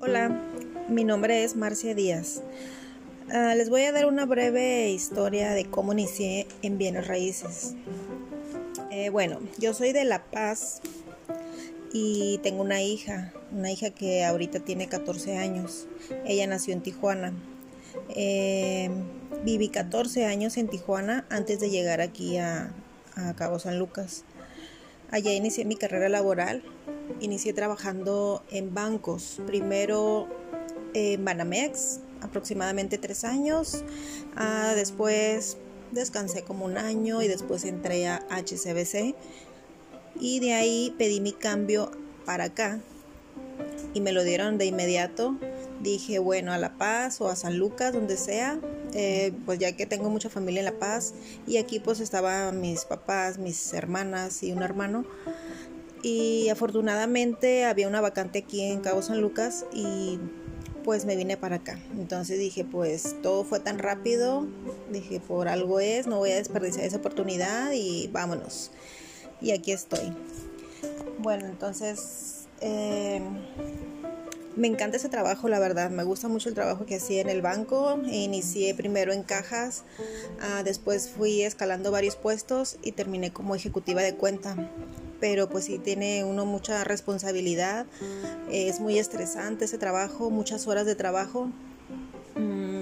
Hola, 0.00 0.40
mi 0.88 1.02
nombre 1.02 1.42
es 1.42 1.56
Marcia 1.56 1.96
Díaz. 1.96 2.42
Uh, 3.26 3.56
les 3.56 3.70
voy 3.70 3.82
a 3.82 3.92
dar 3.92 4.06
una 4.06 4.24
breve 4.24 4.88
historia 4.90 5.50
de 5.50 5.64
cómo 5.64 5.92
inicié 5.92 6.46
en 6.62 6.78
bienes 6.78 7.08
raíces. 7.08 7.74
Eh, 8.92 9.10
bueno, 9.10 9.40
yo 9.58 9.74
soy 9.74 9.90
de 9.92 10.04
La 10.04 10.22
Paz 10.22 10.80
y 11.92 12.38
tengo 12.44 12.62
una 12.62 12.80
hija, 12.80 13.32
una 13.50 13.72
hija 13.72 13.90
que 13.90 14.24
ahorita 14.24 14.60
tiene 14.60 14.86
14 14.86 15.38
años. 15.38 15.88
Ella 16.24 16.46
nació 16.46 16.72
en 16.72 16.82
Tijuana. 16.82 17.32
Eh, 18.10 18.90
viví 19.44 19.70
14 19.70 20.26
años 20.26 20.56
en 20.56 20.68
Tijuana 20.68 21.26
antes 21.30 21.58
de 21.58 21.68
llegar 21.68 22.00
aquí 22.00 22.38
a, 22.38 22.70
a 23.16 23.34
Cabo 23.34 23.58
San 23.58 23.80
Lucas. 23.80 24.24
Allá 25.10 25.32
inicié 25.32 25.64
mi 25.64 25.76
carrera 25.76 26.08
laboral. 26.08 26.62
Inicié 27.20 27.52
trabajando 27.52 28.42
en 28.50 28.74
bancos. 28.74 29.40
Primero 29.46 30.28
en 30.94 31.24
Banamex, 31.24 32.00
aproximadamente 32.20 32.98
tres 32.98 33.24
años. 33.24 33.84
Ah, 34.36 34.74
después 34.76 35.56
descansé 35.92 36.42
como 36.42 36.66
un 36.66 36.76
año 36.76 37.22
y 37.22 37.28
después 37.28 37.64
entré 37.64 38.06
a 38.06 38.26
HCBC. 38.30 39.14
Y 40.20 40.40
de 40.40 40.52
ahí 40.52 40.94
pedí 40.98 41.20
mi 41.20 41.32
cambio 41.32 41.90
para 42.26 42.44
acá. 42.44 42.80
Y 43.94 44.00
me 44.00 44.12
lo 44.12 44.24
dieron 44.24 44.58
de 44.58 44.66
inmediato. 44.66 45.36
Dije, 45.80 46.18
bueno, 46.18 46.52
a 46.52 46.58
La 46.58 46.76
Paz 46.76 47.20
o 47.20 47.28
a 47.28 47.36
San 47.36 47.58
Lucas, 47.58 47.92
donde 47.94 48.16
sea, 48.16 48.60
eh, 48.94 49.32
pues 49.46 49.58
ya 49.58 49.76
que 49.76 49.86
tengo 49.86 50.10
mucha 50.10 50.28
familia 50.28 50.60
en 50.60 50.66
La 50.66 50.78
Paz 50.78 51.14
y 51.46 51.56
aquí 51.56 51.78
pues 51.80 52.00
estaban 52.00 52.60
mis 52.60 52.84
papás, 52.84 53.38
mis 53.38 53.72
hermanas 53.72 54.42
y 54.42 54.52
un 54.52 54.62
hermano 54.62 55.04
y 56.02 56.48
afortunadamente 56.48 57.64
había 57.64 57.88
una 57.88 58.00
vacante 58.00 58.40
aquí 58.40 58.62
en 58.62 58.80
Cabo 58.80 59.02
San 59.02 59.20
Lucas 59.20 59.66
y 59.72 60.18
pues 60.84 61.04
me 61.04 61.16
vine 61.16 61.36
para 61.36 61.56
acá. 61.56 61.78
Entonces 61.98 62.38
dije, 62.38 62.64
pues 62.64 63.16
todo 63.22 63.44
fue 63.44 63.60
tan 63.60 63.78
rápido, 63.78 64.46
dije, 64.90 65.20
por 65.20 65.48
algo 65.48 65.80
es, 65.80 66.06
no 66.06 66.18
voy 66.18 66.30
a 66.30 66.36
desperdiciar 66.36 66.84
esa 66.86 66.98
oportunidad 66.98 67.72
y 67.72 68.08
vámonos. 68.08 68.70
Y 69.40 69.50
aquí 69.50 69.72
estoy. 69.72 70.12
Bueno, 71.18 71.46
entonces 71.46 72.46
eh, 72.60 73.20
me 74.58 74.66
encanta 74.66 74.96
ese 74.96 75.08
trabajo, 75.08 75.48
la 75.48 75.58
verdad. 75.58 75.90
Me 75.90 76.02
gusta 76.02 76.28
mucho 76.28 76.48
el 76.48 76.54
trabajo 76.54 76.84
que 76.84 76.96
hacía 76.96 77.20
en 77.20 77.28
el 77.28 77.42
banco. 77.42 78.00
Inicié 78.06 78.74
primero 78.74 79.12
en 79.12 79.22
cajas, 79.22 79.84
ah, 80.40 80.62
después 80.64 81.08
fui 81.08 81.42
escalando 81.42 81.90
varios 81.90 82.16
puestos 82.16 82.76
y 82.82 82.92
terminé 82.92 83.32
como 83.32 83.54
ejecutiva 83.54 84.02
de 84.02 84.14
cuenta. 84.14 84.56
Pero 85.20 85.48
pues 85.48 85.64
sí 85.64 85.78
tiene 85.78 86.24
uno 86.24 86.44
mucha 86.44 86.84
responsabilidad. 86.84 87.86
Es 88.50 88.80
muy 88.80 88.98
estresante 88.98 89.64
ese 89.64 89.78
trabajo, 89.78 90.30
muchas 90.30 90.66
horas 90.66 90.86
de 90.86 90.94
trabajo. 90.94 91.50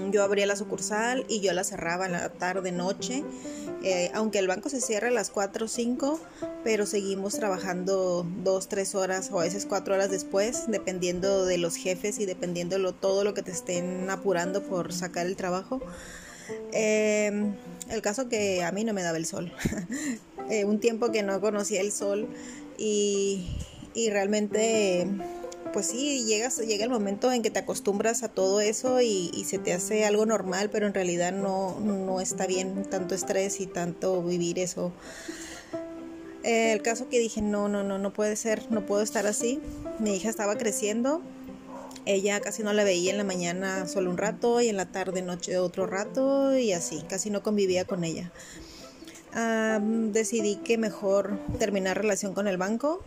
Mm, 0.07 0.11
yo 0.11 0.23
abría 0.23 0.45
la 0.45 0.55
sucursal 0.55 1.25
y 1.27 1.41
yo 1.41 1.53
la 1.53 1.63
cerraba 1.63 2.05
en 2.05 2.13
la 2.13 2.29
tarde, 2.29 2.71
noche 2.71 3.23
eh, 3.83 4.09
aunque 4.13 4.39
el 4.39 4.47
banco 4.47 4.69
se 4.69 4.81
cierra 4.81 5.09
a 5.09 5.11
las 5.11 5.29
4 5.29 5.65
o 5.65 5.67
5, 5.67 6.19
pero 6.63 6.85
seguimos 6.85 7.35
trabajando 7.35 8.25
2, 8.43 8.69
3 8.69 8.95
horas 8.95 9.29
o 9.31 9.39
a 9.39 9.43
veces 9.43 9.65
4 9.65 9.93
horas 9.93 10.09
después, 10.09 10.65
dependiendo 10.67 11.45
de 11.45 11.57
los 11.57 11.75
jefes 11.75 12.19
y 12.19 12.25
dependiendo 12.25 12.79
de 12.79 12.91
todo 12.93 13.23
lo 13.23 13.33
que 13.33 13.43
te 13.43 13.51
estén 13.51 14.09
apurando 14.09 14.63
por 14.63 14.93
sacar 14.93 15.27
el 15.27 15.35
trabajo. 15.35 15.79
Eh, 16.73 17.53
el 17.89 18.01
caso 18.01 18.29
que 18.29 18.63
a 18.63 18.71
mí 18.71 18.83
no 18.83 18.93
me 18.93 19.03
daba 19.03 19.17
el 19.17 19.25
sol. 19.25 19.53
Eh, 20.49 20.63
un 20.63 20.79
tiempo 20.79 21.11
que 21.11 21.23
no 21.23 21.41
conocía 21.41 21.81
el 21.81 21.91
sol 21.91 22.25
y, 22.77 23.49
y 23.93 24.09
realmente 24.11 25.05
pues 25.77 25.89
sí, 25.89 26.25
llega 26.25 26.49
el 26.83 26.89
momento 26.89 27.31
en 27.31 27.43
que 27.43 27.51
te 27.51 27.59
acostumbras 27.59 28.23
a 28.23 28.29
todo 28.29 28.61
eso 28.61 28.99
y, 28.99 29.45
se 29.45 29.59
te 29.59 29.73
hace 29.73 30.05
algo 30.05 30.25
normal, 30.25 30.71
pero 30.71 30.87
en 30.87 30.93
realidad 30.95 31.31
no, 31.31 31.79
no 31.79 32.19
está 32.19 32.47
bien 32.47 32.83
tanto 32.89 33.13
estrés 33.13 33.61
y 33.61 33.67
tanto 33.67 34.23
vivir 34.23 34.57
eso. 34.57 34.91
Eh, 36.41 36.73
el 36.73 36.81
caso 36.81 37.09
que 37.09 37.19
dije, 37.19 37.43
no, 37.43 37.69
no, 37.69 37.83
no, 37.83 37.99
no 37.99 38.11
puede 38.11 38.35
ser, 38.37 38.71
no 38.71 38.87
puedo 38.87 39.03
estar 39.03 39.27
así. 39.27 39.59
Mi 39.99 40.15
hija 40.15 40.31
estaba 40.31 40.57
creciendo, 40.57 41.21
ella 42.07 42.39
casi 42.39 42.63
no 42.63 42.73
la 42.73 42.83
veía 42.83 43.11
en 43.11 43.19
la 43.19 43.23
mañana 43.23 43.85
solo 43.85 44.09
un 44.09 44.17
rato 44.17 44.59
y 44.61 44.69
en 44.69 44.77
la 44.77 44.87
tarde, 44.87 45.21
noche 45.21 45.59
otro 45.59 45.85
rato 45.85 46.57
y 46.57 46.73
así, 46.73 47.03
casi 47.07 47.29
no 47.29 47.43
convivía 47.43 47.85
con 47.85 48.03
ella. 48.03 48.31
decidí 50.11 50.55
que 50.55 50.79
mejor 50.79 51.39
terminar 51.59 51.97
relación 51.97 52.33
con 52.33 52.47
el 52.47 52.57
banco 52.57 53.03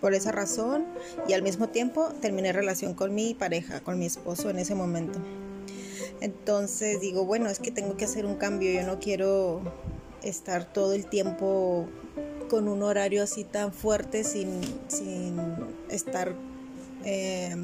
por 0.00 0.14
esa 0.14 0.32
razón 0.32 0.86
y 1.26 1.32
al 1.32 1.42
mismo 1.42 1.68
tiempo 1.68 2.08
terminé 2.20 2.52
relación 2.52 2.94
con 2.94 3.14
mi 3.14 3.34
pareja, 3.34 3.80
con 3.80 3.98
mi 3.98 4.06
esposo 4.06 4.50
en 4.50 4.58
ese 4.58 4.74
momento. 4.74 5.18
Entonces 6.20 7.00
digo, 7.00 7.24
bueno, 7.24 7.48
es 7.48 7.58
que 7.58 7.70
tengo 7.70 7.96
que 7.96 8.04
hacer 8.04 8.26
un 8.26 8.36
cambio, 8.36 8.72
yo 8.72 8.86
no 8.86 8.98
quiero 8.98 9.60
estar 10.22 10.72
todo 10.72 10.92
el 10.92 11.06
tiempo 11.06 11.86
con 12.48 12.66
un 12.68 12.82
horario 12.82 13.22
así 13.22 13.44
tan 13.44 13.72
fuerte 13.72 14.24
sin, 14.24 14.60
estar 15.90 16.34
eh, 17.04 17.54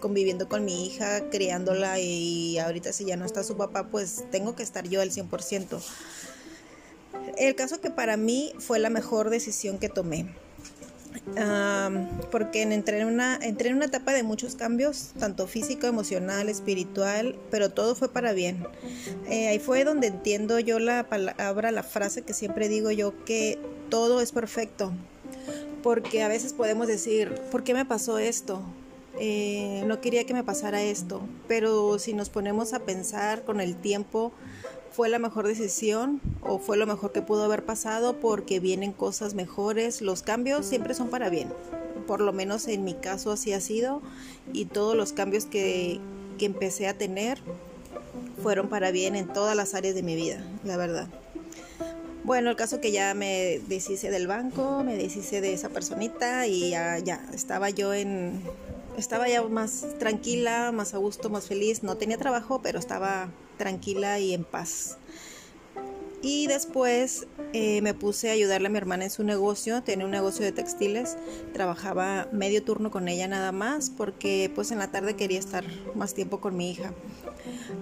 conviviendo 0.00 0.48
con 0.48 0.64
mi 0.64 0.86
hija, 0.86 1.28
criándola 1.30 2.00
y 2.00 2.58
ahorita 2.58 2.92
si 2.92 3.04
ya 3.04 3.16
no 3.16 3.24
está 3.24 3.44
su 3.44 3.56
papá, 3.56 3.88
pues 3.88 4.24
tengo 4.30 4.56
que 4.56 4.62
estar 4.62 4.88
yo 4.88 5.00
al 5.00 5.10
100%. 5.10 5.80
El 7.36 7.54
caso 7.54 7.80
que 7.80 7.90
para 7.90 8.16
mí 8.16 8.52
fue 8.58 8.78
la 8.78 8.90
mejor 8.90 9.30
decisión 9.30 9.78
que 9.78 9.88
tomé 9.88 10.26
porque 12.30 12.62
entré 12.62 13.00
en, 13.00 13.06
una, 13.06 13.36
entré 13.36 13.68
en 13.68 13.76
una 13.76 13.86
etapa 13.86 14.12
de 14.12 14.22
muchos 14.22 14.54
cambios, 14.54 15.10
tanto 15.18 15.46
físico, 15.46 15.86
emocional, 15.86 16.48
espiritual, 16.48 17.36
pero 17.50 17.70
todo 17.70 17.94
fue 17.94 18.12
para 18.12 18.32
bien. 18.32 18.66
Eh, 19.28 19.48
ahí 19.48 19.58
fue 19.58 19.84
donde 19.84 20.08
entiendo 20.08 20.58
yo 20.58 20.78
la 20.78 21.04
palabra, 21.08 21.70
la 21.70 21.82
frase 21.82 22.22
que 22.22 22.34
siempre 22.34 22.68
digo 22.68 22.90
yo, 22.90 23.24
que 23.24 23.58
todo 23.88 24.20
es 24.20 24.32
perfecto. 24.32 24.92
Porque 25.82 26.22
a 26.22 26.28
veces 26.28 26.52
podemos 26.52 26.86
decir, 26.86 27.34
¿por 27.50 27.64
qué 27.64 27.74
me 27.74 27.84
pasó 27.84 28.18
esto? 28.18 28.62
Eh, 29.18 29.82
no 29.86 30.00
quería 30.00 30.24
que 30.24 30.34
me 30.34 30.44
pasara 30.44 30.82
esto, 30.82 31.22
pero 31.48 31.98
si 31.98 32.14
nos 32.14 32.30
ponemos 32.30 32.72
a 32.72 32.80
pensar 32.80 33.44
con 33.44 33.60
el 33.60 33.76
tiempo, 33.76 34.32
fue 34.90 35.08
la 35.08 35.18
mejor 35.18 35.46
decisión 35.46 36.20
o 36.42 36.58
fue 36.58 36.76
lo 36.76 36.86
mejor 36.86 37.12
que 37.12 37.22
pudo 37.22 37.44
haber 37.44 37.64
pasado 37.64 38.16
porque 38.20 38.60
vienen 38.60 38.92
cosas 38.92 39.34
mejores. 39.34 40.02
Los 40.02 40.22
cambios 40.22 40.66
siempre 40.66 40.94
son 40.94 41.08
para 41.08 41.30
bien. 41.30 41.48
Por 42.06 42.20
lo 42.20 42.32
menos 42.32 42.66
en 42.66 42.84
mi 42.84 42.94
caso 42.94 43.30
así 43.30 43.52
ha 43.52 43.60
sido 43.60 44.02
y 44.52 44.64
todos 44.64 44.96
los 44.96 45.12
cambios 45.12 45.44
que, 45.44 46.00
que 46.38 46.46
empecé 46.46 46.88
a 46.88 46.98
tener 46.98 47.38
fueron 48.42 48.68
para 48.68 48.90
bien 48.90 49.16
en 49.16 49.28
todas 49.28 49.54
las 49.54 49.74
áreas 49.74 49.94
de 49.94 50.02
mi 50.02 50.16
vida, 50.16 50.44
la 50.64 50.76
verdad. 50.76 51.08
Bueno, 52.24 52.50
el 52.50 52.56
caso 52.56 52.80
que 52.80 52.92
ya 52.92 53.14
me 53.14 53.60
deshice 53.68 54.10
del 54.10 54.26
banco, 54.26 54.82
me 54.84 54.96
deshice 54.96 55.40
de 55.40 55.52
esa 55.52 55.70
personita 55.70 56.46
y 56.46 56.70
ya, 56.70 56.98
ya 56.98 57.24
estaba 57.32 57.70
yo 57.70 57.94
en, 57.94 58.42
estaba 59.00 59.28
ya 59.28 59.42
más 59.42 59.86
tranquila, 59.98 60.70
más 60.72 60.94
a 60.94 60.98
gusto, 60.98 61.30
más 61.30 61.46
feliz. 61.46 61.82
No 61.82 61.96
tenía 61.96 62.18
trabajo, 62.18 62.60
pero 62.62 62.78
estaba 62.78 63.30
tranquila 63.56 64.18
y 64.18 64.34
en 64.34 64.44
paz. 64.44 64.98
Y 66.22 66.48
después 66.48 67.26
eh, 67.54 67.80
me 67.80 67.94
puse 67.94 68.28
a 68.28 68.32
ayudarle 68.32 68.66
a 68.66 68.70
mi 68.70 68.76
hermana 68.76 69.04
en 69.04 69.10
su 69.10 69.24
negocio, 69.24 69.82
tenía 69.82 70.04
un 70.04 70.10
negocio 70.10 70.44
de 70.44 70.52
textiles, 70.52 71.16
trabajaba 71.54 72.28
medio 72.30 72.62
turno 72.62 72.90
con 72.90 73.08
ella 73.08 73.26
nada 73.26 73.52
más 73.52 73.88
porque 73.88 74.52
pues 74.54 74.70
en 74.70 74.78
la 74.78 74.90
tarde 74.90 75.16
quería 75.16 75.38
estar 75.38 75.64
más 75.94 76.12
tiempo 76.12 76.38
con 76.38 76.58
mi 76.58 76.70
hija. 76.70 76.92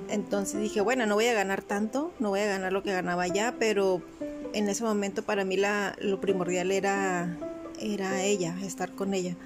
Entonces 0.09 0.61
dije, 0.61 0.81
bueno, 0.81 1.05
no 1.05 1.17
voy 1.17 1.27
a 1.27 1.33
ganar 1.33 1.63
tanto, 1.63 2.13
no 2.21 2.29
voy 2.29 2.41
a 2.41 2.47
ganar 2.47 2.73
lo 2.73 2.85
que 2.85 2.93
ganaba 2.93 3.27
ya, 3.27 3.57
pero 3.59 4.03
en 4.53 4.69
ese 4.69 4.85
momento 4.85 5.25
para 5.25 5.45
mí 5.45 5.57
la, 5.57 5.97
lo 6.01 6.21
primordial 6.21 6.71
era, 6.71 7.37
era 7.81 8.23
ella, 8.23 8.57
estar 8.63 8.93
con 8.93 9.15
ella 9.15 9.37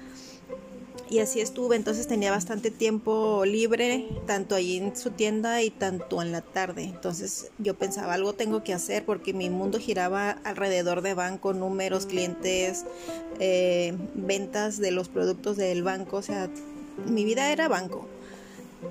y 1.09 1.19
así 1.19 1.41
estuve, 1.41 1.75
entonces 1.75 2.07
tenía 2.07 2.31
bastante 2.31 2.71
tiempo 2.71 3.45
libre, 3.45 4.07
tanto 4.25 4.55
allí 4.55 4.77
en 4.77 4.95
su 4.95 5.11
tienda 5.11 5.61
y 5.61 5.69
tanto 5.69 6.21
en 6.21 6.31
la 6.31 6.41
tarde. 6.41 6.83
Entonces 6.83 7.51
yo 7.59 7.75
pensaba, 7.75 8.13
algo 8.13 8.33
tengo 8.33 8.63
que 8.63 8.73
hacer 8.73 9.05
porque 9.05 9.33
mi 9.33 9.49
mundo 9.49 9.79
giraba 9.79 10.31
alrededor 10.43 11.01
de 11.01 11.13
banco, 11.13 11.53
números, 11.53 12.05
clientes, 12.05 12.85
eh, 13.39 13.93
ventas 14.15 14.77
de 14.77 14.91
los 14.91 15.09
productos 15.09 15.57
del 15.57 15.83
banco, 15.83 16.17
o 16.17 16.21
sea, 16.21 16.49
mi 17.05 17.25
vida 17.25 17.51
era 17.51 17.67
banco. 17.67 18.07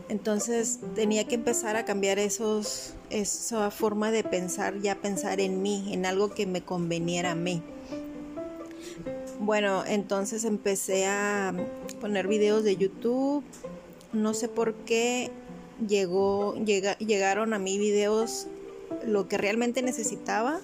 Entonces 0.09 0.79
tenía 0.95 1.27
que 1.27 1.35
empezar 1.35 1.77
a 1.77 1.85
cambiar 1.85 2.19
esos, 2.19 2.95
esa 3.11 3.71
forma 3.71 4.11
de 4.11 4.25
pensar, 4.25 4.81
ya 4.81 4.95
pensar 4.97 5.41
en 5.41 5.63
mí, 5.63 5.93
en 5.93 6.07
algo 6.07 6.33
que 6.35 6.47
me 6.47 6.63
conveniera 6.63 7.33
a 7.33 7.35
mí. 7.35 7.63
Bueno, 9.41 9.85
entonces 9.87 10.45
empecé 10.45 11.07
a 11.07 11.55
poner 12.01 12.29
videos 12.29 12.65
de 12.65 12.77
YouTube. 12.77 13.45
No 14.13 14.35
sé 14.35 14.49
por 14.49 14.75
qué 14.75 15.31
llegó, 15.87 16.55
llegaron 16.55 17.55
a 17.55 17.59
mí 17.59 17.79
videos 17.79 18.47
lo 19.07 19.29
que 19.29 19.39
realmente 19.39 19.83
necesitaba, 19.83 20.61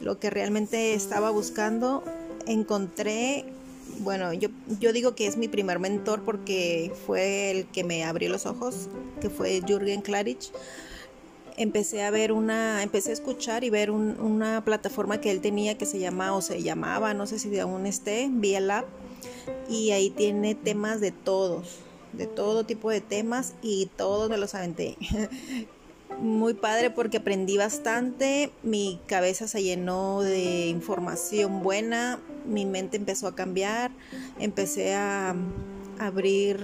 lo 0.00 0.18
que 0.18 0.30
realmente 0.30 0.94
estaba 0.94 1.30
buscando 1.30 2.02
encontré, 2.46 3.44
bueno, 3.98 4.32
yo, 4.32 4.48
yo 4.80 4.92
digo 4.92 5.14
que 5.14 5.26
es 5.26 5.36
mi 5.36 5.48
primer 5.48 5.78
mentor 5.78 6.22
porque 6.22 6.92
fue 7.06 7.50
el 7.50 7.66
que 7.66 7.84
me 7.84 8.04
abrió 8.04 8.30
los 8.30 8.46
ojos, 8.46 8.88
que 9.20 9.30
fue 9.30 9.62
Jürgen 9.66 10.00
Klarich. 10.00 10.52
Empecé 11.60 12.02
a 12.04 12.10
ver 12.10 12.32
una, 12.32 12.82
empecé 12.82 13.10
a 13.10 13.12
escuchar 13.12 13.64
y 13.64 13.70
ver 13.70 13.90
una 13.90 14.64
plataforma 14.64 15.20
que 15.20 15.30
él 15.30 15.42
tenía 15.42 15.76
que 15.76 15.84
se 15.84 15.98
llama 15.98 16.34
o 16.34 16.40
se 16.40 16.62
llamaba, 16.62 17.12
no 17.12 17.26
sé 17.26 17.38
si 17.38 17.58
aún 17.58 17.84
esté, 17.84 18.30
Via 18.32 18.60
Lab, 18.60 18.86
y 19.68 19.90
ahí 19.90 20.08
tiene 20.08 20.54
temas 20.54 21.02
de 21.02 21.10
todos, 21.10 21.80
de 22.14 22.26
todo 22.26 22.64
tipo 22.64 22.88
de 22.88 23.02
temas 23.02 23.52
y 23.60 23.90
todos 23.98 24.30
me 24.30 24.38
los 24.38 24.54
aventé. 24.54 24.96
muy 26.18 26.54
padre 26.54 26.88
porque 26.88 27.18
aprendí 27.18 27.58
bastante, 27.58 28.50
mi 28.62 28.98
cabeza 29.06 29.46
se 29.46 29.62
llenó 29.62 30.22
de 30.22 30.68
información 30.68 31.62
buena, 31.62 32.20
mi 32.46 32.64
mente 32.64 32.96
empezó 32.96 33.26
a 33.26 33.34
cambiar, 33.34 33.90
empecé 34.38 34.94
a 34.94 35.36
abrir 35.98 36.58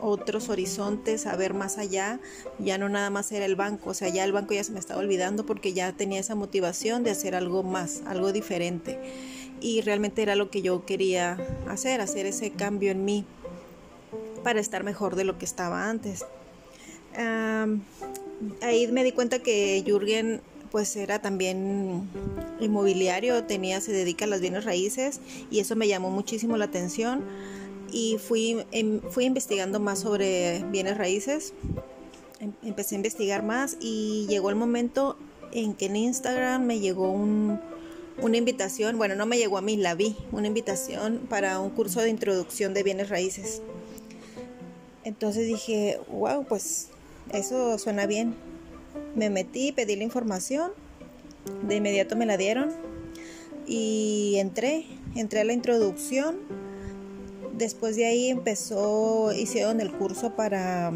otros 0.00 0.48
horizontes, 0.48 1.26
a 1.26 1.36
ver 1.36 1.54
más 1.54 1.78
allá, 1.78 2.20
ya 2.58 2.78
no 2.78 2.88
nada 2.88 3.10
más 3.10 3.30
era 3.32 3.44
el 3.44 3.56
banco, 3.56 3.90
o 3.90 3.94
sea, 3.94 4.08
ya 4.08 4.24
el 4.24 4.32
banco 4.32 4.54
ya 4.54 4.64
se 4.64 4.72
me 4.72 4.78
estaba 4.78 5.00
olvidando 5.00 5.46
porque 5.46 5.72
ya 5.72 5.92
tenía 5.92 6.20
esa 6.20 6.34
motivación 6.34 7.04
de 7.04 7.10
hacer 7.10 7.34
algo 7.34 7.62
más, 7.62 8.02
algo 8.06 8.32
diferente. 8.32 8.98
Y 9.60 9.82
realmente 9.82 10.22
era 10.22 10.36
lo 10.36 10.50
que 10.50 10.62
yo 10.62 10.86
quería 10.86 11.36
hacer, 11.68 12.00
hacer 12.00 12.24
ese 12.26 12.50
cambio 12.50 12.90
en 12.90 13.04
mí 13.04 13.26
para 14.42 14.58
estar 14.58 14.84
mejor 14.84 15.16
de 15.16 15.24
lo 15.24 15.36
que 15.36 15.44
estaba 15.44 15.90
antes 15.90 16.24
ahí 18.62 18.86
me 18.88 19.04
di 19.04 19.12
cuenta 19.12 19.40
que 19.40 19.82
Jürgen 19.86 20.40
pues 20.70 20.94
era 20.94 21.20
también 21.20 22.08
inmobiliario, 22.60 23.42
tenía, 23.44 23.80
se 23.80 23.92
dedica 23.92 24.24
a 24.24 24.28
las 24.28 24.40
bienes 24.40 24.64
raíces 24.64 25.20
y 25.50 25.58
eso 25.58 25.74
me 25.74 25.88
llamó 25.88 26.10
muchísimo 26.10 26.56
la 26.56 26.66
atención 26.66 27.24
y 27.92 28.18
fui, 28.18 28.64
em, 28.72 29.00
fui 29.10 29.24
investigando 29.24 29.80
más 29.80 30.00
sobre 30.00 30.64
bienes 30.70 30.96
raíces, 30.96 31.52
em, 32.40 32.52
empecé 32.62 32.94
a 32.94 32.96
investigar 32.96 33.42
más 33.42 33.76
y 33.80 34.26
llegó 34.28 34.50
el 34.50 34.56
momento 34.56 35.16
en 35.52 35.74
que 35.74 35.86
en 35.86 35.96
Instagram 35.96 36.64
me 36.64 36.80
llegó 36.80 37.10
una 37.12 38.36
invitación, 38.36 38.98
bueno, 38.98 39.14
no 39.14 39.26
me 39.26 39.38
llegó 39.38 39.58
a 39.58 39.62
mí, 39.62 39.76
la 39.76 39.94
vi, 39.94 40.16
una 40.32 40.46
invitación 40.46 41.20
para 41.28 41.58
un 41.58 41.70
curso 41.70 42.00
de 42.00 42.10
introducción 42.10 42.74
de 42.74 42.82
bienes 42.82 43.08
raíces. 43.08 43.62
Entonces 45.04 45.46
dije, 45.46 45.98
wow, 46.08 46.44
pues 46.44 46.88
eso 47.32 47.78
suena 47.78 48.06
bien. 48.06 48.34
Me 49.14 49.30
metí, 49.30 49.72
pedí 49.72 49.96
la 49.96 50.04
información, 50.04 50.72
de 51.66 51.76
inmediato 51.76 52.16
me 52.16 52.26
la 52.26 52.36
dieron 52.36 52.70
y 53.66 54.34
entré, 54.38 54.86
entré 55.14 55.40
a 55.40 55.44
la 55.44 55.52
introducción. 55.52 56.36
Después 57.60 57.94
de 57.94 58.06
ahí 58.06 58.30
empezó, 58.30 59.32
hicieron 59.32 59.80
el 59.82 59.92
curso 59.92 60.34
para, 60.34 60.90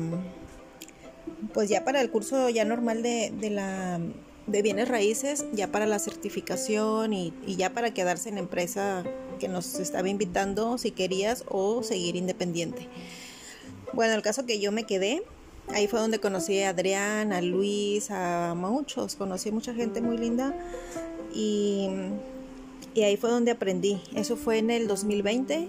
pues 1.52 1.68
ya 1.68 1.84
para 1.84 2.00
el 2.00 2.10
curso 2.10 2.48
ya 2.48 2.64
normal 2.64 3.02
de, 3.02 3.32
la 3.50 4.00
de 4.46 4.62
bienes 4.62 4.88
raíces, 4.88 5.44
ya 5.52 5.68
para 5.68 5.84
la 5.84 5.98
certificación 5.98 7.12
y, 7.12 7.34
y, 7.46 7.56
ya 7.56 7.70
para 7.70 7.92
quedarse 7.92 8.30
en 8.30 8.38
empresa 8.38 9.04
que 9.38 9.46
nos 9.46 9.78
estaba 9.78 10.08
invitando 10.08 10.78
si 10.78 10.90
querías 10.90 11.44
o 11.48 11.82
seguir 11.82 12.16
independiente. 12.16 12.88
Bueno, 13.92 14.14
el 14.14 14.22
caso 14.22 14.46
que 14.46 14.58
yo 14.58 14.72
me 14.72 14.84
quedé, 14.84 15.22
Ahí 15.68 15.86
fue 15.86 15.98
donde 15.98 16.18
conocí 16.18 16.60
a 16.60 16.70
Adrián, 16.70 17.32
a 17.32 17.40
Luis, 17.40 18.10
a 18.10 18.54
muchos, 18.54 19.16
conocí 19.16 19.50
mucha 19.50 19.72
gente 19.72 20.02
muy 20.02 20.18
linda 20.18 20.54
y, 21.32 21.88
ahí 22.96 23.16
fue 23.16 23.30
donde 23.30 23.50
aprendí. 23.50 24.00
Eso 24.14 24.36
fue 24.36 24.58
en 24.58 24.70
el 24.70 24.86
2020. 24.86 25.68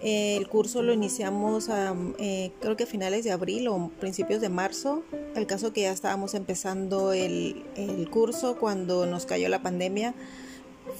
El 0.00 0.48
curso 0.48 0.82
lo 0.82 0.92
iniciamos 0.92 1.68
a, 1.68 1.94
eh, 2.18 2.52
creo 2.60 2.76
que 2.76 2.84
a 2.84 2.86
finales 2.86 3.24
de 3.24 3.32
abril 3.32 3.68
o 3.68 3.90
principios 4.00 4.40
de 4.40 4.48
marzo. 4.48 5.02
El 5.34 5.46
caso 5.46 5.72
que 5.72 5.82
ya 5.82 5.92
estábamos 5.92 6.34
empezando 6.34 7.12
el 7.12 8.08
curso 8.10 8.56
cuando 8.58 9.06
nos 9.06 9.26
cayó 9.26 9.48
la 9.48 9.62
pandemia. 9.62 10.14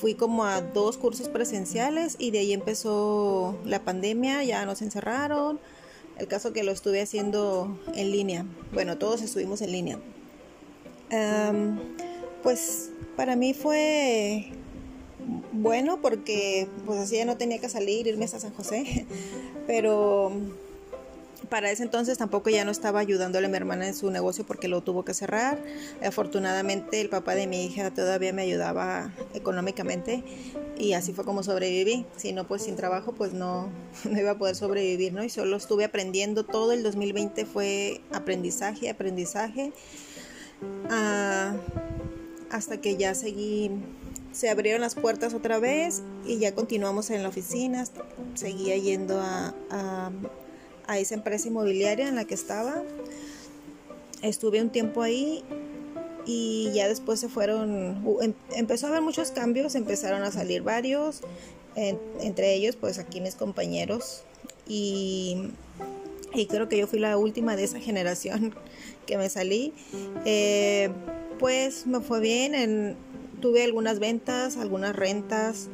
Fui 0.00 0.14
como 0.14 0.44
a 0.44 0.60
dos 0.60 0.96
cursos 0.96 1.28
presenciales 1.28 2.16
y 2.18 2.30
de 2.30 2.40
ahí 2.40 2.52
empezó 2.52 3.56
la 3.64 3.84
pandemia, 3.84 4.42
ya 4.44 4.64
nos 4.64 4.80
encerraron 4.80 5.60
el 6.18 6.28
caso 6.28 6.52
que 6.52 6.62
lo 6.62 6.72
estuve 6.72 7.00
haciendo 7.00 7.78
en 7.94 8.12
línea. 8.12 8.46
Bueno, 8.72 8.98
todos 8.98 9.22
estuvimos 9.22 9.60
en 9.62 9.72
línea. 9.72 9.98
pues 12.42 12.90
para 13.16 13.36
mí 13.36 13.54
fue 13.54 14.52
bueno 15.52 16.00
porque 16.00 16.68
pues 16.86 16.98
así 16.98 17.16
ya 17.16 17.24
no 17.24 17.36
tenía 17.36 17.60
que 17.60 17.68
salir, 17.68 18.06
irme 18.06 18.24
hasta 18.24 18.40
San 18.40 18.52
José, 18.52 19.06
pero 19.66 20.32
para 21.48 21.70
ese 21.70 21.82
entonces 21.82 22.18
tampoco 22.18 22.50
ya 22.50 22.64
no 22.64 22.70
estaba 22.70 23.00
ayudándole 23.00 23.46
a 23.46 23.50
mi 23.50 23.56
hermana 23.56 23.86
en 23.86 23.94
su 23.94 24.10
negocio 24.10 24.44
porque 24.46 24.68
lo 24.68 24.80
tuvo 24.82 25.04
que 25.04 25.12
cerrar. 25.12 25.62
Afortunadamente 26.02 27.00
el 27.00 27.08
papá 27.08 27.34
de 27.34 27.46
mi 27.46 27.66
hija 27.66 27.90
todavía 27.90 28.32
me 28.32 28.42
ayudaba 28.42 29.12
económicamente 29.34 30.24
y 30.78 30.94
así 30.94 31.12
fue 31.12 31.24
como 31.24 31.42
sobreviví. 31.42 32.06
Si 32.16 32.32
no, 32.32 32.46
pues 32.46 32.62
sin 32.62 32.76
trabajo, 32.76 33.12
pues 33.12 33.32
no, 33.32 33.68
no 34.10 34.18
iba 34.18 34.30
a 34.32 34.38
poder 34.38 34.54
sobrevivir, 34.56 35.12
¿no? 35.12 35.22
Y 35.24 35.28
solo 35.28 35.56
estuve 35.56 35.84
aprendiendo 35.84 36.44
todo 36.44 36.72
el 36.72 36.82
2020 36.82 37.44
fue 37.44 38.00
aprendizaje, 38.12 38.88
aprendizaje, 38.88 39.72
ah, 40.90 41.54
hasta 42.50 42.80
que 42.80 42.96
ya 42.96 43.14
seguí, 43.14 43.70
se 44.32 44.48
abrieron 44.48 44.80
las 44.80 44.94
puertas 44.94 45.34
otra 45.34 45.58
vez 45.58 46.02
y 46.26 46.38
ya 46.38 46.54
continuamos 46.54 47.10
en 47.10 47.22
la 47.22 47.28
oficina, 47.28 47.84
seguía 48.34 48.76
yendo 48.76 49.20
a, 49.20 49.54
a 50.86 50.98
esa 50.98 51.14
empresa 51.14 51.48
inmobiliaria 51.48 52.08
en 52.08 52.16
la 52.16 52.24
que 52.24 52.34
estaba. 52.34 52.82
Estuve 54.22 54.62
un 54.62 54.70
tiempo 54.70 55.02
ahí 55.02 55.44
y 56.24 56.70
ya 56.72 56.88
después 56.88 57.20
se 57.20 57.28
fueron, 57.28 58.02
em, 58.22 58.34
empezó 58.54 58.86
a 58.86 58.90
haber 58.90 59.02
muchos 59.02 59.30
cambios, 59.30 59.74
empezaron 59.74 60.22
a 60.22 60.30
salir 60.30 60.62
varios, 60.62 61.20
entre 61.74 62.54
ellos 62.54 62.76
pues 62.76 62.98
aquí 62.98 63.20
mis 63.20 63.34
compañeros 63.34 64.24
y, 64.68 65.48
y, 66.34 66.46
creo 66.46 66.68
que 66.68 66.76
yo 66.76 66.86
fui 66.86 66.98
la 66.98 67.16
última 67.16 67.56
de 67.56 67.64
esa 67.64 67.80
generación 67.80 68.54
que 69.06 69.16
me 69.16 69.28
salí. 69.28 69.72
Eh, 70.24 70.90
pues 71.38 71.86
me 71.86 72.00
fue 72.00 72.20
bien, 72.20 72.54
en, 72.54 72.96
tuve 73.42 73.62
algunas 73.62 73.98
ventas, 73.98 74.56
algunas 74.56 74.96
rentas, 74.96 75.68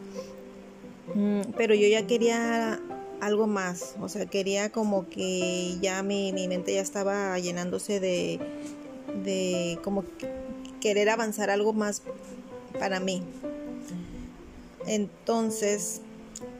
mm, 1.14 1.52
pero 1.56 1.76
yo 1.76 1.86
ya 1.86 2.08
quería 2.08 2.80
algo 3.20 3.46
más, 3.46 3.94
o 4.00 4.08
sea, 4.08 4.26
quería 4.26 4.70
como 4.70 5.08
que 5.08 5.76
ya 5.80 6.02
mi, 6.02 6.32
mi 6.32 6.48
mente 6.48 6.74
ya 6.74 6.80
estaba 6.80 7.38
llenándose 7.38 8.00
de, 8.00 8.40
de 9.24 9.78
como 9.84 10.04
querer 10.80 11.08
avanzar 11.10 11.50
algo 11.50 11.72
más 11.72 12.02
para 12.78 12.98
mí. 12.98 13.22
Entonces, 14.86 16.00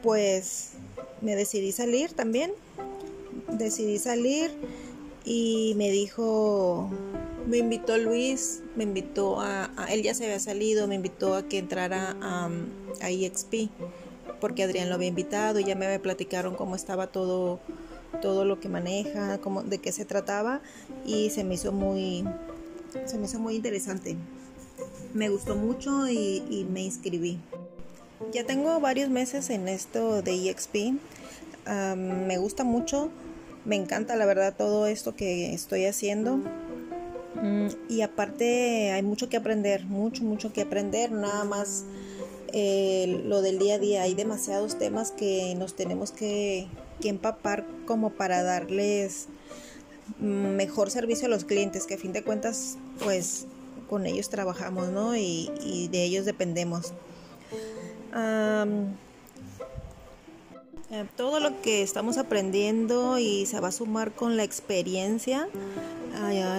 pues 0.03 0.73
me 1.21 1.35
decidí 1.35 1.71
salir 1.71 2.13
también. 2.13 2.51
Decidí 3.51 3.97
salir 3.97 4.51
y 5.25 5.73
me 5.77 5.89
dijo, 5.91 6.89
me 7.49 7.57
invitó 7.57 7.97
Luis, 7.97 8.61
me 8.75 8.83
invitó 8.83 9.41
a, 9.41 9.71
él 9.89 10.03
ya 10.03 10.13
se 10.13 10.25
había 10.25 10.39
salido, 10.39 10.87
me 10.87 10.95
invitó 10.95 11.33
a 11.33 11.43
que 11.43 11.57
entrara 11.57 12.15
a, 12.21 12.49
a 13.01 13.09
EXP 13.09 13.71
porque 14.39 14.63
Adrián 14.63 14.87
lo 14.87 14.95
había 14.95 15.07
invitado 15.07 15.59
y 15.59 15.63
ya 15.63 15.75
me 15.75 15.99
platicaron 15.99 16.55
cómo 16.55 16.75
estaba 16.75 17.07
todo 17.07 17.59
todo 18.21 18.45
lo 18.45 18.59
que 18.59 18.69
maneja, 18.69 19.39
cómo, 19.39 19.63
de 19.63 19.79
qué 19.79 19.91
se 19.91 20.05
trataba 20.05 20.61
y 21.05 21.29
se 21.31 21.43
me 21.43 21.55
hizo 21.55 21.71
muy 21.71 22.23
se 23.05 23.17
me 23.17 23.25
hizo 23.25 23.39
muy 23.39 23.55
interesante. 23.55 24.15
Me 25.13 25.29
gustó 25.29 25.55
mucho 25.55 26.07
y, 26.07 26.67
me 26.71 26.81
inscribí. 26.81 27.39
Ya 28.31 28.43
tengo 28.43 28.79
varios 28.79 29.09
meses 29.09 29.49
en 29.49 29.67
esto 29.67 30.21
de 30.21 30.49
EXP. 30.49 30.93
me 31.65 32.37
gusta 32.37 32.63
mucho. 32.63 33.09
Me 33.65 33.75
encanta 33.75 34.15
la 34.15 34.25
verdad 34.25 34.55
todo 34.55 34.85
esto 34.87 35.15
que 35.15 35.53
estoy 35.53 35.85
haciendo. 35.85 36.39
Mm, 37.35 37.67
y 37.89 38.01
aparte 38.01 38.91
hay 38.91 39.03
mucho 39.03 39.29
que 39.29 39.37
aprender, 39.37 39.85
mucho, 39.85 40.23
mucho 40.23 40.51
que 40.51 40.61
aprender. 40.61 41.11
Nada 41.11 41.43
más 41.43 41.85
eh, 42.53 43.21
lo 43.25 43.41
del 43.41 43.59
día 43.59 43.75
a 43.75 43.79
día. 43.79 44.01
Hay 44.03 44.15
demasiados 44.15 44.77
temas 44.77 45.11
que 45.11 45.55
nos 45.55 45.75
tenemos 45.75 46.11
que, 46.11 46.67
empapar 47.03 47.65
como 47.85 48.09
para 48.09 48.43
darles 48.43 49.27
mejor 50.19 50.91
servicio 50.91 51.27
a 51.27 51.29
los 51.29 51.45
clientes, 51.45 51.85
que 51.85 51.93
a 51.93 51.97
fin 51.97 52.11
de 52.11 52.23
cuentas, 52.23 52.77
pues 53.01 53.45
con 53.89 54.05
ellos 54.05 54.29
trabajamos, 54.29 54.89
¿no? 54.89 55.15
Y, 55.15 55.87
de 55.91 56.03
ellos 56.03 56.25
dependemos. 56.25 56.93
Todo 61.15 61.39
lo 61.39 61.61
que 61.61 61.83
estamos 61.83 62.17
aprendiendo 62.17 63.17
y 63.17 63.45
se 63.45 63.59
va 63.59 63.69
a 63.69 63.71
sumar 63.71 64.11
con 64.11 64.35
la 64.35 64.43
experiencia. 64.43 65.47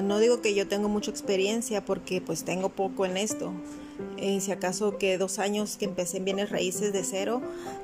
No 0.02 0.18
digo 0.18 0.40
que 0.40 0.54
yo 0.54 0.66
tengo 0.66 0.88
mucha 0.88 1.10
experiencia 1.10 1.84
porque 1.84 2.20
pues 2.20 2.44
tengo 2.44 2.70
poco 2.70 3.04
en 3.06 3.16
esto, 3.16 3.52
eh, 4.16 4.40
si 4.40 4.52
acaso 4.52 4.98
que 4.98 5.18
dos 5.18 5.38
años 5.38 5.76
que 5.76 5.84
empecé 5.84 6.18
en 6.18 6.24
bienes 6.24 6.50
raíces 6.50 6.92
de 6.92 7.04
cero, 7.04 7.40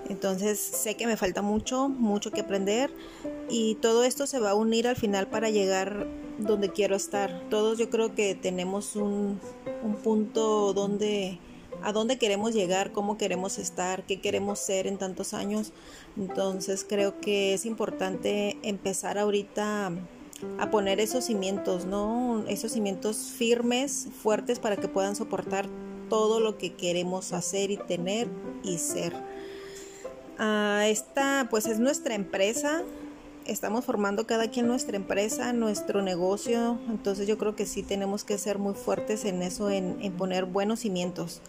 entonces 0.09 0.59
sé 0.59 0.95
que 0.95 1.07
me 1.07 1.17
falta 1.17 1.43
mucho, 1.43 1.89
mucho 1.89 2.31
que 2.31 2.41
aprender 2.41 2.91
y 3.49 3.77
todo 3.77 4.05
esto 4.05 4.27
se 4.27 4.39
va 4.39 4.51
a 4.51 4.55
unir 4.55 4.87
al 4.89 4.97
final 4.97 5.29
para 5.29 5.51
llegar 5.51 6.07
donde 6.39 6.71
quiero 6.71 6.97
estar. 6.97 7.43
Todos 7.49 7.79
yo 7.79 7.91
creo 7.91 8.15
que 8.15 8.35
tenemos 8.35 8.97
un, 8.97 9.41
un 9.83 9.95
punto 9.97 10.73
donde 10.73 11.39
a 11.83 11.93
dónde 11.93 12.19
queremos 12.19 12.55
llegar, 12.55 12.93
cómo 12.93 13.17
queremos 13.17 13.59
estar, 13.59 14.05
qué 14.05 14.21
queremos 14.21 14.59
ser 14.59 14.87
en 14.87 14.99
tantos 14.99 15.35
años. 15.35 15.73
Entonces 16.17 16.85
creo 16.89 17.21
que 17.21 17.55
es 17.55 17.67
importante 17.67 18.59
empezar 18.63 19.19
ahorita 19.19 19.93
a 20.59 20.71
poner 20.71 21.01
esos 21.01 21.25
cimientos, 21.25 21.85
¿no? 21.85 22.45
Esos 22.49 22.73
cimientos 22.73 23.33
firmes, 23.37 24.09
fuertes 24.23 24.59
para 24.59 24.77
que 24.77 24.89
puedan 24.89 25.17
soportar 25.17 25.67
todo 26.09 26.41
lo 26.41 26.59
que 26.59 26.75
queremos 26.75 27.33
hacer 27.33 27.71
y 27.71 27.77
tener 27.77 28.29
y 28.63 28.79
ser. 28.79 29.13
Ah, 30.39 30.85
esta 30.87 31.49
pues 31.51 31.67
es 31.67 31.79
nuestra 31.79 32.15
empresa, 32.15 32.83
estamos 33.47 33.85
formando 33.85 34.27
cada 34.27 34.51
quien 34.51 34.67
nuestra 34.67 34.97
empresa, 34.97 35.53
nuestro 35.53 36.03
negocio, 36.03 36.79
entonces 36.89 37.27
yo 37.27 37.39
creo 37.39 37.57
que 37.57 37.65
sí 37.65 37.83
tenemos 37.83 38.25
que 38.25 38.37
ser 38.39 38.59
muy 38.59 38.75
fuertes 38.75 39.25
en 39.25 39.43
eso, 39.43 39.71
en, 39.71 40.13
poner 40.13 40.45
buenos 40.45 40.81
cimientos. 40.81 41.41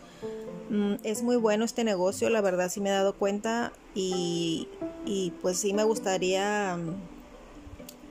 Mm, 0.70 0.96
es 1.04 1.24
muy 1.24 1.36
bueno 1.38 1.66
este 1.66 1.84
negocio, 1.84 2.30
la 2.30 2.42
verdad 2.42 2.70
sí 2.70 2.80
me 2.80 2.90
he 2.90 2.94
dado 2.94 3.14
cuenta 3.14 3.74
y, 3.94 4.68
y 5.06 5.32
pues 5.42 5.58
sí 5.58 5.74
me 5.74 5.84
gustaría 5.84 6.78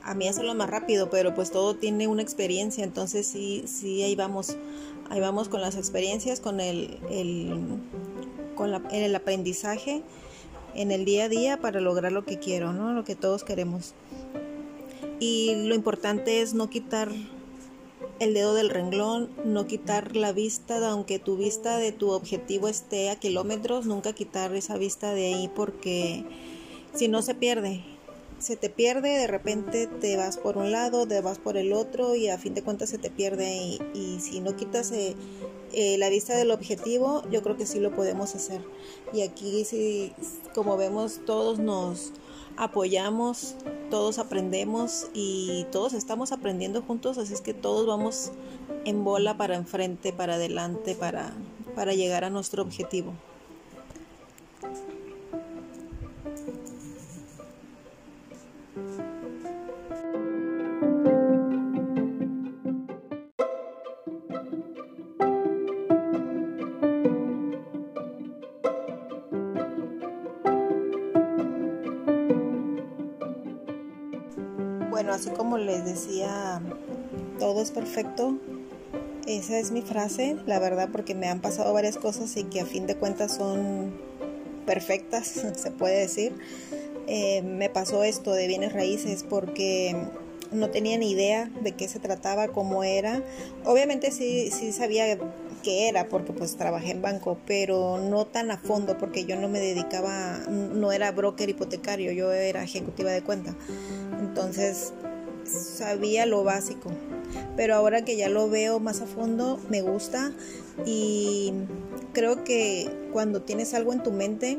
a 0.07 0.15
mí 0.15 0.29
hacerlo 0.29 0.55
más 0.55 0.71
rápido, 0.71 1.11
pero 1.11 1.35
pues 1.35 1.51
todo 1.51 1.75
tiene 1.75 2.07
una 2.07 2.23
experiencia, 2.23 2.85
entonces 2.85 3.27
sí, 3.27 3.65
sí, 3.67 4.05
ahí 4.05 4.15
vamos, 4.15 4.57
ahí 5.11 5.21
vamos 5.21 5.49
con 5.49 5.61
las 5.61 5.77
experiencias, 5.77 6.41
con 6.41 6.61
el, 6.61 6.99
el 7.11 7.53
con 8.55 8.73
el 8.91 9.15
aprendizaje 9.15 10.03
en 10.75 10.93
el 10.93 11.05
día 11.05 11.25
a 11.25 11.29
día 11.29 11.61
para 11.61 11.81
lograr 11.81 12.13
lo 12.13 12.25
que 12.25 12.39
quiero, 12.39 12.73
¿no? 12.73 12.93
Lo 12.93 13.05
que 13.05 13.17
todos 13.17 13.45
queremos. 13.45 13.95
Y 15.19 15.67
lo 15.67 15.75
importante 15.75 16.41
es 16.41 16.55
no 16.55 16.71
quitar 16.71 17.11
el 18.21 18.33
dedo 18.33 18.55
del 18.55 18.71
renglón, 18.71 19.29
no 19.45 19.67
quitar 19.67 20.17
la 20.17 20.33
vista, 20.33 20.89
aunque 20.89 21.19
tu 21.19 21.37
vista 21.37 21.79
de 21.79 21.93
tu 21.93 22.11
objetivo 22.11 22.69
esté 22.69 23.11
a 23.11 23.17
kilómetros, 23.17 23.87
nunca 23.87 24.13
quitar 24.13 24.55
esa 24.55 24.79
vista 24.79 25.13
de 25.13 25.35
ahí 25.35 25.51
porque 25.55 26.25
si 26.95 27.09
no 27.09 27.23
se 27.23 27.35
pierde 27.35 27.83
se 28.39 28.57
te 28.57 28.69
pierde, 28.69 29.11
de 29.11 29.27
repente 29.27 29.87
te 29.87 30.17
vas 30.17 30.37
por 30.37 30.57
un 30.57 30.71
lado, 30.71 31.07
te 31.07 31.21
vas 31.21 31.39
por 31.39 31.57
el 31.57 31.73
otro 31.73 32.15
y 32.15 32.29
a 32.29 32.39
fin 32.39 32.55
de 32.55 32.63
cuentas 32.63 32.91
se 32.91 32.99
te 32.99 33.11
pierde 33.11 33.79
y, 33.95 34.19
si 34.21 34.41
no 34.41 34.57
quitas 34.57 34.93
eh, 34.93 35.17
eh, 35.73 35.97
la 35.99 36.09
vista 36.09 36.37
del 36.37 36.51
objetivo, 36.51 37.23
yo 37.31 37.43
creo 37.43 37.57
que 37.57 37.67
sí 37.67 37.81
lo 37.81 37.95
podemos 37.95 38.35
hacer. 38.35 38.61
Y 39.13 39.23
aquí 39.23 39.65
sí, 39.65 40.13
como 40.55 40.77
vemos, 40.77 41.21
todos 41.25 41.59
nos 41.59 42.13
apoyamos, 42.57 43.57
todos 43.91 44.19
aprendemos 44.19 45.09
y 45.15 45.67
todos 45.73 45.95
estamos 45.95 46.33
aprendiendo 46.33 46.83
juntos, 46.83 47.19
así 47.19 47.33
es 47.33 47.41
que 47.41 47.55
todos 47.55 47.87
vamos 47.87 48.33
en 48.85 49.05
bola 49.05 49.37
para 49.37 49.57
enfrente, 49.57 50.13
para 50.13 50.35
adelante, 50.35 50.95
para 50.95 51.93
llegar 51.95 52.25
a 52.25 52.31
nuestro 52.31 52.63
objetivo. 52.63 53.13
Bueno, 74.97 75.13
así 75.13 75.29
como 75.29 75.59
les 75.59 75.85
decía, 75.85 76.63
todo 77.39 77.61
es 77.61 77.71
perfecto. 77.71 78.39
Esa 79.27 79.59
es 79.59 79.71
mi 79.71 79.83
frase, 79.83 80.39
la 80.47 80.59
verdad, 80.59 80.89
porque 80.91 81.15
me 81.15 81.29
han 81.29 81.43
pasado 81.43 81.75
varias 81.75 81.99
cosas 81.99 82.35
y 82.39 82.45
que 82.45 82.63
a 82.63 82.65
fin 82.65 82.87
de 82.87 82.97
cuentas 82.97 83.35
son 83.35 83.93
perfectas, 84.65 85.27
se 85.55 85.71
puede 85.71 85.99
decir. 85.99 86.33
Eh, 87.09 87.43
me 87.43 87.69
pasó 87.69 88.05
esto 88.05 88.33
de 88.33 88.47
bienes 88.47 88.73
raíces 88.73 89.23
porque 89.23 89.95
no 90.51 90.71
tenía 90.71 90.97
ni 90.97 91.11
idea 91.11 91.51
de 91.61 91.73
qué 91.73 91.89
se 91.89 91.99
trataba, 91.99 92.49
cómo 92.49 92.83
era. 92.83 93.23
Obviamente 93.67 94.11
sí, 94.11 94.51
sí 94.51 94.73
sabía 94.73 95.19
qué 95.63 95.89
era 95.89 96.09
porque 96.09 96.33
pues 96.33 96.57
trabajé 96.57 96.93
en 96.93 97.03
banco, 97.03 97.39
pero 97.47 97.99
no 97.99 98.25
tan 98.27 98.51
a 98.51 98.57
fondo 98.57 98.97
porque 98.97 99.25
yo 99.25 99.37
no 99.37 99.49
me 99.49 99.59
dedicaba, 99.59 100.39
no 100.49 100.93
era 100.93 101.11
broker 101.13 101.51
hipotecario, 101.51 102.13
yo 102.13 102.33
era 102.33 102.63
ejecutiva 102.63 103.11
de 103.11 103.23
cuenta. 103.23 103.55
Entonces 104.21 104.93
sabía 105.45 106.27
lo 106.27 106.45
básico. 106.45 106.91
Pero 107.57 107.75
ahora 107.75 108.05
que 108.05 108.17
ya 108.17 108.29
lo 108.29 108.49
veo 108.49 108.81
más 108.81 109.01
a 109.01 109.07
fondo, 109.07 109.61
me 109.69 109.83
gusta 109.83 110.33
y 110.85 111.53
creo 112.13 112.45
que 112.45 112.91
cuando 113.13 113.43
tienes 113.43 113.75
algo 113.75 113.93
en 113.93 114.03
tu 114.03 114.13
mente, 114.13 114.59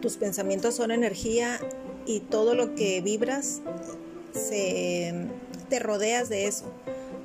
tus 0.00 0.16
pensamientos 0.16 0.76
son 0.76 0.90
energía 0.90 1.58
y 2.06 2.20
todo 2.20 2.54
lo 2.54 2.74
que 2.74 3.00
vibras 3.00 3.60
se, 4.32 5.26
te 5.68 5.78
rodeas 5.78 6.28
de 6.28 6.46
eso. 6.46 6.72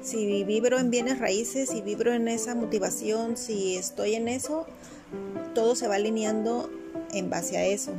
Si 0.01 0.43
vibro 0.43 0.79
en 0.79 0.89
bienes 0.89 1.19
raíces, 1.19 1.69
si 1.69 1.81
vibro 1.81 2.13
en 2.13 2.27
esa 2.27 2.55
motivación, 2.55 3.37
si 3.37 3.77
estoy 3.77 4.15
en 4.15 4.27
eso, 4.27 4.65
todo 5.53 5.75
se 5.75 5.87
va 5.87 5.95
alineando 5.95 6.69
en 7.13 7.29
base 7.29 7.57
a 7.57 7.65
eso. 7.65 7.91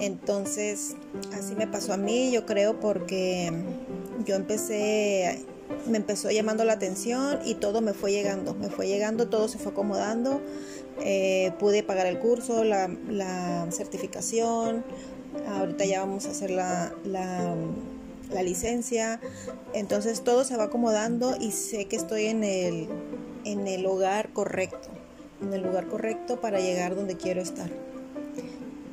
Entonces, 0.00 0.96
así 1.34 1.54
me 1.54 1.66
pasó 1.66 1.92
a 1.92 1.98
mí, 1.98 2.32
yo 2.32 2.46
creo, 2.46 2.80
porque 2.80 3.52
yo 4.24 4.34
empecé, 4.34 5.44
me 5.86 5.98
empezó 5.98 6.30
llamando 6.30 6.64
la 6.64 6.72
atención 6.72 7.40
y 7.44 7.54
todo 7.54 7.82
me 7.82 7.92
fue 7.92 8.10
llegando, 8.10 8.54
me 8.54 8.70
fue 8.70 8.88
llegando, 8.88 9.28
todo 9.28 9.46
se 9.46 9.58
fue 9.58 9.72
acomodando. 9.72 10.40
Eh, 11.02 11.52
pude 11.58 11.82
pagar 11.82 12.06
el 12.06 12.18
curso, 12.18 12.64
la, 12.64 13.66
certificación, 13.70 14.84
ahorita 15.48 15.84
ya 15.84 16.00
vamos 16.00 16.24
a 16.26 16.30
hacer 16.30 16.50
la, 16.50 16.94
la, 17.04 17.54
la, 18.30 18.42
licencia, 18.42 19.20
entonces 19.72 20.22
todo 20.22 20.44
se 20.44 20.56
va 20.56 20.64
acomodando 20.64 21.36
y 21.38 21.52
sé 21.52 21.86
que 21.86 21.96
estoy 21.96 22.26
en 22.26 22.42
el, 22.42 22.88
en 23.44 23.66
el 23.66 23.82
lugar 23.82 24.32
correcto, 24.32 24.88
en 25.42 25.52
el 25.52 25.62
lugar 25.62 25.86
correcto 25.88 26.40
para 26.40 26.58
llegar 26.58 26.94
donde 26.94 27.16
quiero 27.16 27.40
estar. 27.40 27.70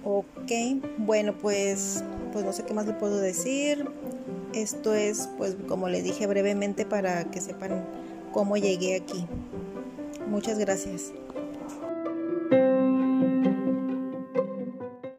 Ok, 0.09 0.53
bueno, 0.99 1.37
pues, 1.37 2.01
pues 2.31 2.45
no 2.45 2.53
sé 2.53 2.63
qué 2.63 2.73
más 2.73 2.87
le 2.87 2.93
puedo 2.93 3.17
decir. 3.17 3.85
Esto 4.53 4.93
es, 4.93 5.27
pues 5.37 5.57
como 5.67 5.89
les 5.89 6.05
dije 6.05 6.25
brevemente 6.27 6.85
para 6.85 7.25
que 7.25 7.41
sepan 7.41 7.83
cómo 8.31 8.55
llegué 8.55 8.95
aquí. 8.95 9.27
Muchas 10.29 10.59
gracias. 10.59 11.11